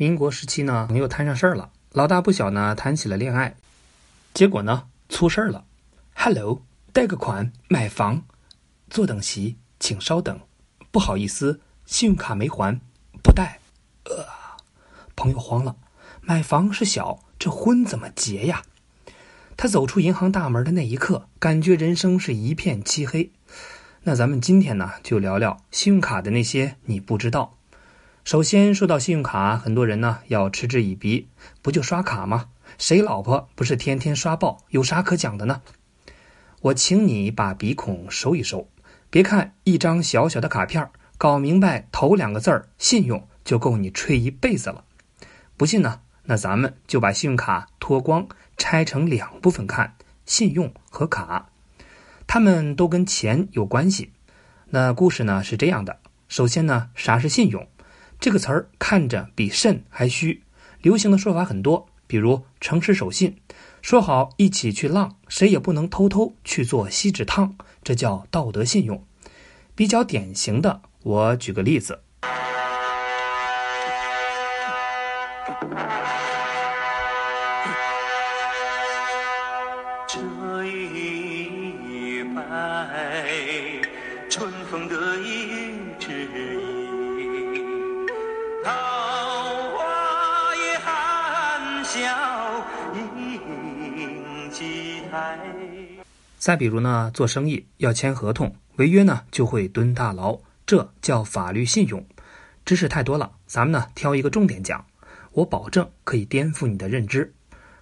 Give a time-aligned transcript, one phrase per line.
[0.00, 3.56] 民国时期呢，朋友摊上事儿了，老大不小呢，谈起了恋爱，
[4.32, 5.64] 结果呢，出事儿了。
[6.14, 6.62] Hello，
[6.92, 8.22] 贷个款买房，
[8.88, 10.38] 坐等席，请稍等。
[10.92, 12.80] 不好意思，信用卡没还，
[13.24, 13.58] 不贷。
[14.04, 14.24] 呃，
[15.16, 15.74] 朋友慌了，
[16.20, 18.62] 买房是小，这婚怎么结呀？
[19.56, 23.32] 他走出银行大门的那一刻，感觉人生是一片漆黑。
[24.04, 27.57] 那咱们今天呢，就聊聊信用卡的那些你不知道。
[28.28, 31.30] 首先说到信用卡，很多人呢要嗤之以鼻，
[31.62, 32.50] 不就刷卡吗？
[32.76, 34.58] 谁老婆不是天天刷爆？
[34.68, 35.62] 有啥可讲的呢？
[36.60, 38.68] 我请你把鼻孔收一收，
[39.08, 44.84] 别看一张小小的卡片，搞明白头两个字儿“信用”就够你吹一辈子了。
[45.56, 46.02] 不信呢？
[46.24, 51.48] 那咱们就把信用卡脱光，拆成两部分看：信用和卡，
[52.26, 54.12] 它们都跟钱有关系。
[54.66, 57.66] 那故事呢是这样的：首先呢，啥是信用？
[58.20, 60.42] 这个词儿看着比肾还虚，
[60.82, 63.36] 流行的说法很多，比如诚实守信，
[63.80, 69.04] 说好一起去浪，谁也不能偷偷去做锡纸烫，这叫道德信用。
[69.76, 72.00] 比较典型的，我举个例子。
[96.38, 102.04] 再比如呢，做生意要签合同，违约呢就会蹲大牢，这叫法律信用。
[102.66, 104.84] 知识太多了，咱们呢挑一个重点讲，
[105.32, 107.32] 我保证可以颠覆你的认知。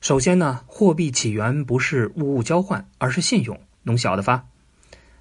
[0.00, 4.46] 首先呢，货币起源不是物物交换，而是信用，能晓得发？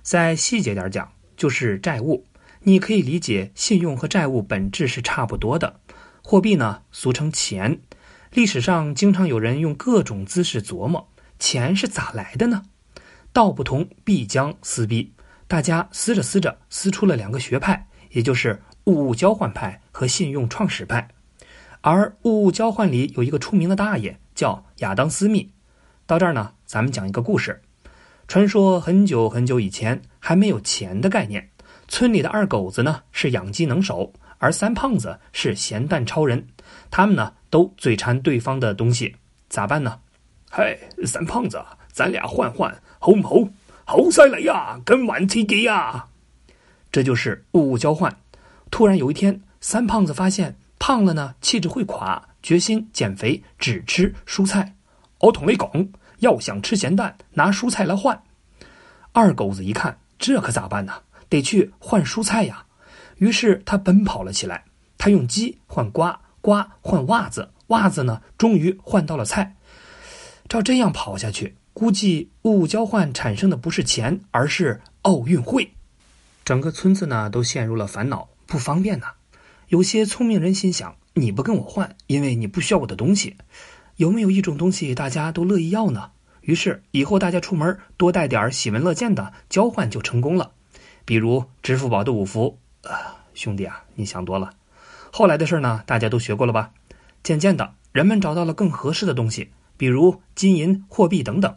[0.01, 2.25] 再细节点讲，就是债务。
[2.61, 5.81] 你可以理解，信用和债务本质是差不多的。
[6.23, 7.81] 货币呢，俗称钱。
[8.31, 11.09] 历史上经常有人用各种姿势琢磨，
[11.39, 12.61] 钱是咋来的呢？
[13.33, 15.11] 道不同，必将撕逼。
[15.47, 21.07] 大家撕着撕着，撕出了两个学派，也就是物物交换派和信用创始派。
[21.81, 25.51] 而物物交换里有一个出名的大爷，叫亚当·斯密。
[26.05, 27.59] 到这儿呢，咱们讲一个故事。
[28.27, 31.49] 传说很久很久以前，还没有钱的概念，
[31.87, 36.47] 村里的二狗子呢是养鸡能手，而三胖子是咸蛋超人。
[36.91, 37.33] 他们呢？
[37.49, 39.15] 都嘴馋对方的东西，
[39.49, 39.99] 咋办呢？
[40.51, 43.51] 嘿，三胖子，咱俩换换，好唔好？
[43.85, 46.07] 好犀利呀，跟玩吃鸡呀！
[46.91, 48.15] 这就是物物交换。
[48.69, 54.75] 突然有一天，三胖子发现胖了呢，气质会垮，决心减肥，只吃蔬菜。
[55.21, 55.89] 我同你讲，
[56.19, 58.21] 要想吃咸蛋，拿蔬菜来换。
[59.11, 60.93] 二狗子一看，这可咋办呢？
[61.27, 62.65] 得去换蔬菜呀。
[63.17, 64.65] 于是他奔跑了起来，
[64.97, 66.21] 他用鸡换瓜。
[66.41, 69.55] 瓜换袜子，袜子呢，终于换到了菜。
[70.47, 75.73] 照这样跑下去，估计物物交换产生的不是钱，而是奥运会。
[76.43, 79.13] 整个村子呢都陷入了烦恼，不方便呐。
[79.67, 83.35] 有些聪明人心想：你不跟我换，因为你不需要我的东西。
[83.97, 86.11] 有没有一种东西大家都乐意要呢？
[86.41, 90.53] 于是以后大家出门多带点喜闻乐见的，交换就成功了。
[91.05, 92.57] 比如支付宝的五福。
[92.81, 94.51] 啊，兄弟啊，你想多了。
[95.11, 96.71] 后来的事呢，大家都学过了吧？
[97.23, 101.55] 渐渐的，人们找到了更合适的东西，比如金银、货币等等，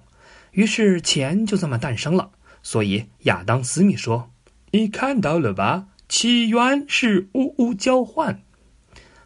[0.52, 2.30] 于是钱就这么诞生了。
[2.62, 4.30] 所以亚当·斯密说
[4.72, 5.88] ：“你看到了吧？
[6.08, 8.42] 起源是物物交换。”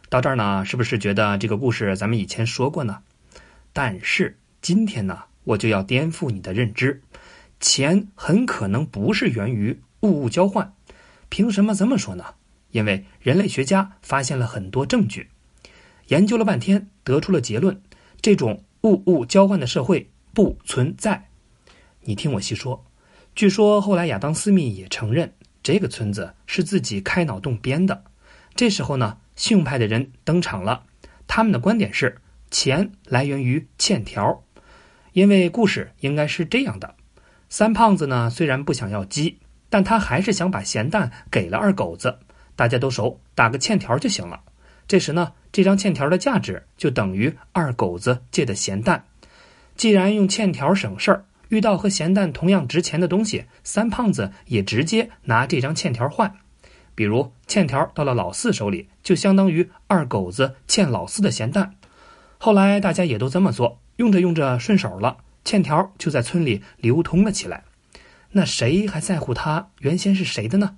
[0.09, 2.99] 到这儿呢，是不是觉得这个故事咱们以前说过呢？
[3.73, 7.01] 但是今天呢，我就要颠覆你的认知，
[7.59, 10.73] 钱很可能不是源于物物交换。
[11.29, 12.23] 凭什么这么说呢？
[12.71, 15.29] 因为人类学家发现了很多证据，
[16.07, 17.81] 研究了半天，得出了结论：
[18.21, 21.29] 这种物物交换的社会不存在。
[22.01, 22.85] 你听我细说。
[23.35, 28.03] 据说后来亚当·斯密也承认，这个村子是自己开脑洞编的。
[28.55, 30.85] 这时候呢，信用派的人登场了，
[31.27, 32.17] 他们的观点是
[32.49, 34.43] 钱来源于欠条。
[35.13, 36.95] 因为故事应该是这样的：
[37.49, 39.37] 三胖子呢虽然不想要鸡，
[39.69, 42.19] 但他还是想把咸蛋给了二狗子。
[42.57, 44.41] 大家都熟，打个欠条就行了。
[44.87, 49.05] 这时呢，这张欠条的价值就等于二狗子借的咸蛋。
[49.75, 56.35] 既然用欠条省事儿，遇到和咸蛋同样值钱的东西，三胖子也直接拿这张欠条换。
[56.95, 61.75] 比如欠条到了老四手里，就相当于二狗子欠老四的咸蛋。
[62.39, 67.63] 后来大家也都这么做，用着用着顺手了，欠条就在村里流通了起来。
[68.31, 70.77] 那谁还在乎它原先是谁的呢？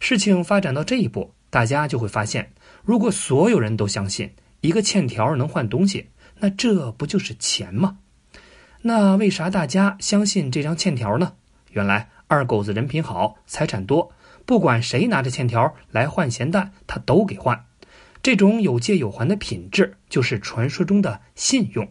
[0.00, 2.52] 事情发展到这一步，大家就会发现，
[2.84, 4.30] 如果所有人都相信
[4.60, 6.08] 一个欠条能换东西，
[6.38, 7.98] 那这不就是钱吗？
[8.82, 11.32] 那为啥大家相信这张欠条呢？
[11.72, 14.12] 原来二狗子人品好，财产多，
[14.46, 17.64] 不管谁拿着欠条来换咸蛋，他都给换。
[18.22, 21.88] 这种有借有还的品质，就是传说中的信用，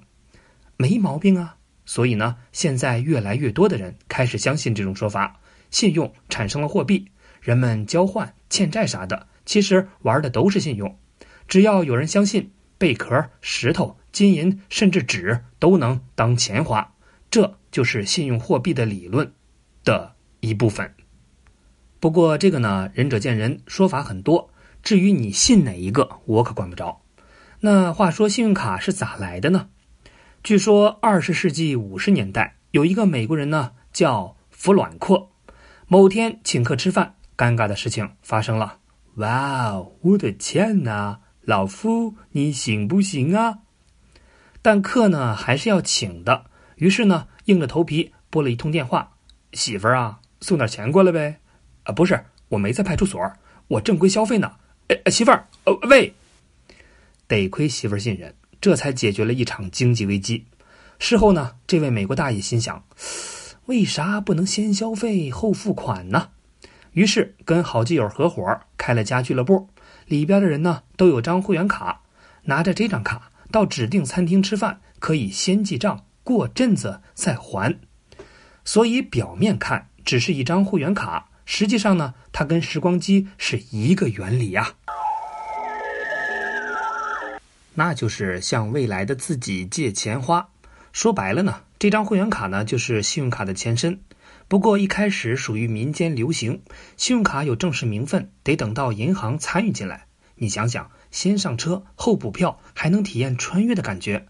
[0.77, 1.56] 没毛病啊。
[1.86, 5.39] 所以呢，现在越来越多的人开始相信这种说法：
[5.71, 7.06] 信用产生了货币，
[7.47, 10.99] 人们交换欠债啥的，其实玩的都是信用。
[11.47, 16.94] 只要有人相信，贝壳、石头、金银，甚至纸都能当钱花，
[17.31, 19.31] 这就是信用货币的理论
[19.85, 20.94] 的一部分。
[22.01, 24.50] 不过这个呢，仁者见仁，说法很多。
[24.83, 27.01] 至于你信哪一个，我可管不着。
[27.61, 29.69] 那话说，信用卡是咋来的呢？
[30.43, 35.29] 据说二十世纪五十年代，有一个美国人呢，叫弗卵克。
[35.88, 38.80] 某天请客吃饭，尴尬的事情发生了。
[39.16, 41.19] 哇哦，我的天哪！
[41.42, 43.60] 老夫，你行不行啊？
[44.62, 49.13] 但客呢还是要请的，于是呢，硬着头皮拨了一通电话
[49.54, 51.39] ：“媳妇儿啊，送点钱过来呗。”
[51.86, 53.22] 啊，不是，我没在派出所，
[53.69, 54.51] 我正规消费呢。
[54.89, 56.13] 哎，媳妇儿，呃，喂，
[57.28, 60.45] 得亏媳妇儿信任，这才解决了一场经济危机。
[61.00, 62.84] 事后呢，这位美国大爷心想：
[63.68, 66.30] 为啥不能先消费后付款呢？
[66.94, 69.69] 于是跟好基友合伙开了家俱乐部，
[70.06, 72.01] 里边的人呢都有张会员卡，
[72.44, 77.78] 拿着这张卡到指定餐厅吃饭，可以先记账，过阵子再还。
[78.66, 81.30] 所以表面看只是一张会员卡。
[81.50, 84.74] 实际上呢，它跟时光机是一个原理呀，
[87.75, 90.50] 那就是向未来的自己借钱花。
[90.92, 93.98] 说白了呢，这张会员卡呢就是信用卡的前身。
[94.47, 96.61] 不过一开始属于民间流行，
[96.95, 100.07] 信用卡有正式名分，得等到银行参与进来。
[100.35, 104.25] 你想想，先上车后补票，还能体验穿越的感觉，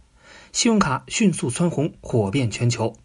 [0.51, 2.95] 信用卡迅速蹿红，火遍全球。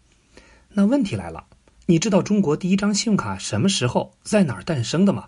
[0.69, 1.45] 那问题来了。
[1.85, 5.27] 你知道中国第一张信用卡什么时候在哪儿诞生的吗？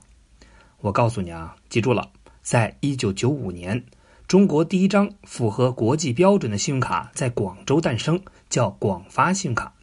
[0.79, 2.11] 我告诉你啊，记住了，
[2.41, 3.85] 在一九九五年，
[4.27, 9.74] 中国第一张符合国际标准的信用卡在广州诞生，叫广发信用卡。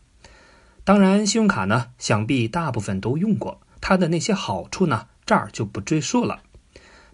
[0.84, 6.42] 当然，信用卡呢，想必大部分都用过，它的那些好处呢，这儿就不赘述了。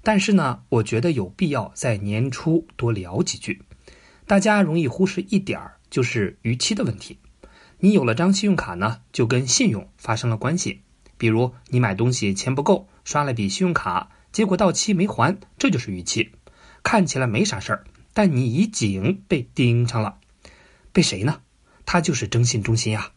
[0.03, 3.61] 但是呢，我觉得有必要在年初多聊几句。
[4.27, 7.19] 大家容易忽视一点儿，就是逾期的问题。
[7.81, 10.81] 你有了张信用卡呢，就跟信用发生了关系。
[11.19, 16.33] 比如你买东西钱不够，刷了笔信用卡，结果到期没还，这就是逾期。
[16.83, 17.85] 看起来没啥事儿，
[18.15, 20.17] 但你已经被盯上了。
[20.93, 21.41] 被谁呢？
[21.85, 23.11] 他就是征信中心呀，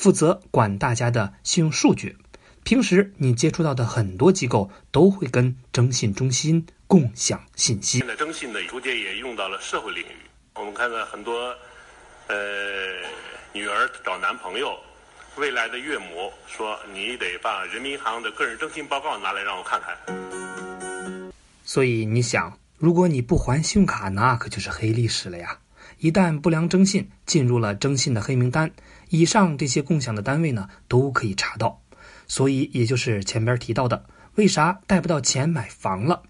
[0.00, 2.16] 负责管大家的信用数据。
[2.64, 7.98] 平时你接触到的很多机构都会跟征信中心共享信息。
[7.98, 10.16] 现在征信呢，逐渐也用到了社会领域。
[10.54, 11.54] 我们看到很多，
[12.28, 12.34] 呃。
[13.52, 14.78] 女儿找男朋友，
[15.36, 19.98] 未来的岳母说：“你得把人民银行的个人征信报告拿来让我看看。”
[21.64, 25.58] 所以你想，如果你不还信用卡，那可就是黑历史了呀！
[25.98, 28.70] 一旦不良征信进入了征信的黑名单，
[29.10, 31.82] 以上这些共享的单位呢，都可以查到。
[32.26, 36.22] 所以，也就是前边提到的，为啥贷不到钱买房了？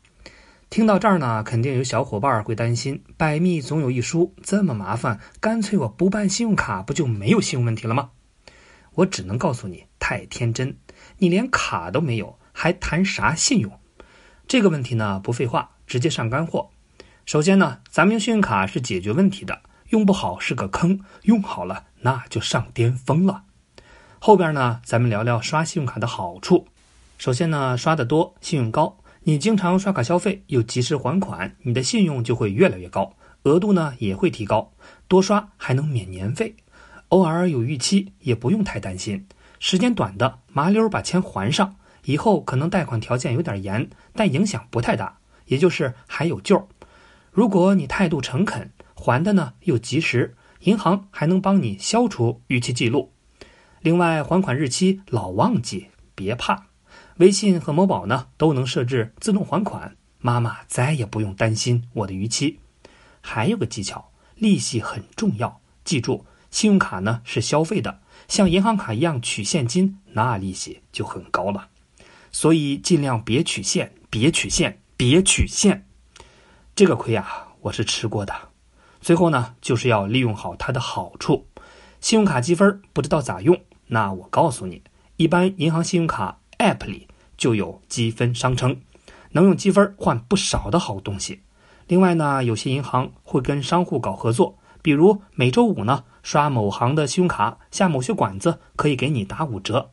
[0.70, 8.10] 听到这儿呢，肯定有小伙伴会担心：百密总有一疏，这么麻烦，干脆我不办信用卡，不就没有信用问题了吗？
[8.94, 10.76] 我只能告诉你，太天真，
[11.18, 13.78] 你连卡都没有，还谈啥信用？
[14.48, 16.70] 这个问题呢，不废话，直接上干货。
[17.26, 23.42] 首先呢，咱们用信用卡是解决问题的，用不好是个坑，用好了那就上巅峰了。
[24.20, 26.68] 后边呢，咱们聊聊刷信用卡的好处。
[27.18, 28.98] 首先呢，刷的多，信用高。
[29.24, 34.72] 你经常刷卡消费又及时还款，你的信用就会越来越高，额度呢也会提高。
[35.08, 36.54] 多刷还能免年费，
[37.08, 39.26] 偶尔有逾期也不用太担心。
[39.58, 46.68] 时间短的麻溜把钱还上，以后可能贷款条件有点严，但影响不太大，也就是还有救。
[47.32, 48.70] 如果你态度诚恳，
[49.00, 53.14] 还的呢又及时，银行还能帮你消除逾期记录。
[53.80, 56.66] 另外还款日期老忘记别怕。
[57.16, 62.60] 微信和某宝呢都能设置自动还款，妈妈再也不用担心我的逾期。
[63.22, 71.68] 还有个技巧，利息很重要，记住，信用卡呢是消费的，像银行卡一样取现金，那利息就很高了。
[72.30, 75.86] 所以尽量别取现，别取现，别取现。
[76.76, 78.49] 这个亏啊，我是吃过的。
[79.00, 81.46] 最后呢，就是要利用好它的好处。
[82.00, 84.82] 信用卡积分不知道咋用，那我告诉你，
[85.16, 87.06] 一般银行信用卡 App 里。
[87.40, 88.76] 就有积分商城，
[89.30, 91.40] 能用积分换不少的好东西。
[91.86, 99.92] 另外呢，有些银行会跟商户搞合作，比如每周五呢刷某行的信用卡下某些馆子可以给你打五折。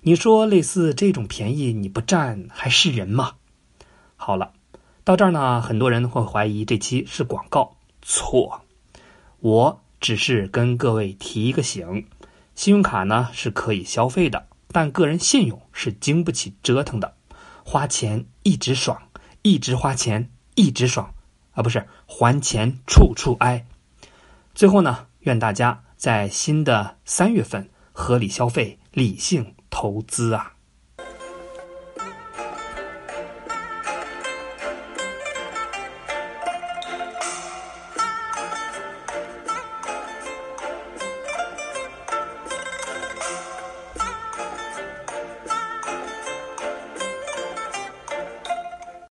[0.00, 3.34] 你说类似这种便宜你不占还是人吗？
[4.16, 4.50] 好了，
[5.04, 8.62] 到这儿呢，很多人会怀疑这期是广告，错，
[9.40, 12.06] 我只是跟各位提一个醒，
[12.54, 17.14] 信用卡呢是可以消费的，但个人信用是经不起折腾的，
[17.64, 19.00] 花钱一直爽，
[19.40, 21.14] 一直花钱一直爽，
[21.52, 23.64] 啊不是还钱处处挨。
[24.54, 29.54] 最后呢，愿大家在新的三月份合理消费，理性。
[29.74, 30.52] 投资啊。